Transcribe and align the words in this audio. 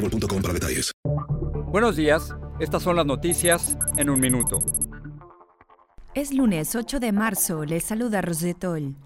boostmobile.com 0.00 0.42
para 0.42 0.54
detalles. 0.54 0.92
Buenos 1.66 1.96
días, 1.96 2.34
estas 2.58 2.82
son 2.82 2.96
las 2.96 3.06
noticias 3.06 3.76
en 3.96 4.10
un 4.10 4.20
minuto. 4.20 4.58
Es 6.14 6.32
lunes 6.32 6.74
8 6.74 6.98
de 6.98 7.12
marzo, 7.12 7.64
les 7.64 7.84
saluda 7.84 8.20
Rosetol. 8.20 8.96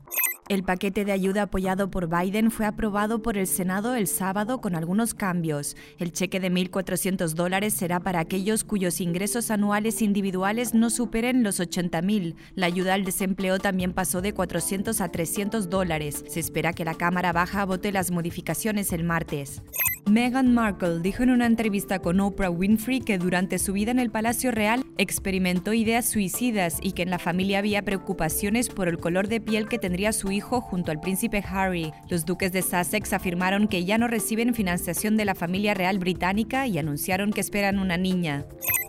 El 0.49 0.63
paquete 0.63 1.07
de 1.07 1.13
ayuda 1.13 1.43
apoyado 1.43 1.91
por 1.91 2.07
Biden 2.07 2.51
fue 2.51 2.67
aprobado 2.67 3.23
por 3.23 3.39
el 3.39 3.47
Senado 3.47 3.95
el 3.95 4.07
sábado 4.07 4.61
con 4.61 4.75
algunos 4.75 5.15
cambios. 5.15 5.75
El 5.99 6.13
cheque 6.13 6.39
de 6.39 6.51
1.400 6.51 7.33
dólares 7.33 7.73
será 7.73 8.01
para 8.01 8.21
aquellos 8.21 8.63
cuyos 8.63 9.01
ingresos 9.01 9.51
anuales 9.51 10.03
individuales 10.03 10.75
no 10.75 10.91
superen 10.91 11.43
los 11.43 11.61
80.000. 11.61 12.35
La 12.57 12.67
ayuda 12.67 12.93
al 12.93 13.05
desempleo 13.05 13.59
también 13.59 13.95
pasó 13.95 14.21
de 14.21 14.35
400 14.35 15.01
a 15.01 15.11
300 15.11 15.71
dólares. 15.71 16.23
Se 16.29 16.41
espera 16.41 16.75
que 16.75 16.85
la 16.85 16.95
Cámara 16.95 17.33
Baja 17.33 17.65
vote 17.65 17.91
las 17.91 18.11
modificaciones 18.11 18.93
el 18.93 19.05
martes. 19.05 19.63
Meghan 20.07 20.53
Markle 20.53 21.01
dijo 21.01 21.23
en 21.23 21.31
una 21.31 21.47
entrevista 21.47 21.99
con 21.99 22.21
Oprah 22.21 22.51
Winfrey 22.51 23.01
que 23.01 23.17
durante 23.17 23.59
su 23.59 23.73
vida 23.73 23.91
en 23.91 23.99
el 23.99 24.11
Palacio 24.11 24.51
Real 24.51 24.85
experimentó 24.99 25.73
ideas 25.73 26.05
suicidas 26.05 26.79
y 26.83 26.93
que 26.93 27.03
en 27.03 27.11
la 27.11 27.19
familia 27.19 27.59
había 27.59 27.83
preocupaciones 27.83 28.69
por 28.69 28.89
el 28.89 28.99
color 28.99 29.29
de 29.29 29.41
piel 29.41 29.67
que 29.67 29.79
tendría 29.79 30.13
su 30.13 30.31
hijo 30.31 30.61
junto 30.61 30.91
al 30.91 31.01
príncipe 31.01 31.43
Harry. 31.49 31.93
Los 32.11 32.27
duques 32.27 32.53
de 32.53 32.61
Sussex 32.61 33.15
afirmaron 33.15 33.67
que 33.67 33.87
ya 33.87 33.97
no 33.97 34.07
reciben 34.07 34.55
financiación 34.55 35.17
de 35.17 35.25
la 35.25 35.35
familia 35.35 35.73
real 35.73 35.99
británica 35.99 36.67
y 36.67 36.77
anunciaron 36.77 37.33
que 37.33 37.41
esperan 37.41 37.79
una 37.79 37.97
niña. 37.97 38.45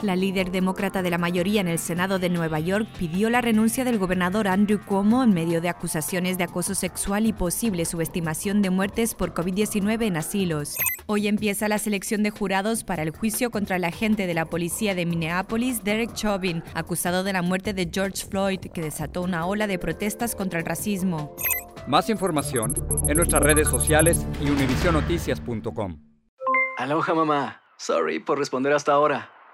La 0.05 0.15
líder 0.15 0.51
demócrata 0.51 1.01
de 1.01 1.09
la 1.09 1.17
mayoría 1.17 1.61
en 1.61 1.67
el 1.67 1.79
Senado 1.79 2.19
de 2.19 2.29
Nueva 2.29 2.59
York 2.59 2.87
pidió 2.99 3.31
la 3.31 3.41
renuncia 3.41 3.83
del 3.83 3.97
gobernador 3.97 4.47
Andrew 4.47 4.79
Cuomo 4.85 5.23
en 5.23 5.33
medio 5.33 5.61
de 5.61 5.69
acusaciones 5.69 6.37
de 6.37 6.43
acoso 6.43 6.75
sexual 6.75 7.25
y 7.25 7.33
posible 7.33 7.85
subestimación 7.85 8.61
de 8.61 8.69
muertes 8.69 9.15
por 9.15 9.33
COVID-19 9.33 10.03
en 10.05 10.17
asilos. 10.17 10.77
Hoy 11.07 11.27
empieza 11.27 11.67
la 11.67 11.79
selección 11.79 12.21
de 12.21 12.29
jurados 12.29 12.83
para 12.83 13.01
el 13.01 13.09
juicio 13.09 13.49
contra 13.49 13.77
el 13.77 13.83
agente 13.83 14.27
de 14.27 14.35
la 14.35 14.45
policía 14.45 14.93
de 14.93 15.07
Minneapolis, 15.07 15.83
Derek 15.83 16.13
Chauvin, 16.13 16.61
acusado 16.75 17.23
de 17.23 17.33
la 17.33 17.41
muerte 17.41 17.73
de 17.73 17.89
George 17.91 18.27
Floyd, 18.27 18.59
que 18.59 18.83
desató 18.83 19.23
una 19.23 19.47
ola 19.47 19.65
de 19.65 19.79
protestas 19.79 20.35
contra 20.35 20.59
el 20.59 20.67
racismo. 20.67 21.35
Más 21.87 22.11
información 22.11 22.75
en 23.07 23.17
nuestras 23.17 23.41
redes 23.41 23.67
sociales 23.67 24.23
y 24.39 24.51
univisionoticias.com. 24.51 25.97
Aloha 26.77 27.15
mamá. 27.15 27.61
Sorry 27.77 28.19
por 28.19 28.37
responder 28.37 28.71
hasta 28.71 28.93
ahora. 28.93 29.34